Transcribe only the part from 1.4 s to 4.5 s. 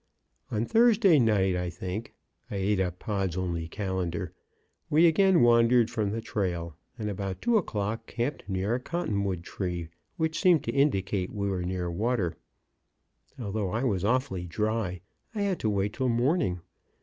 I think (I ate up Pod's only calendar),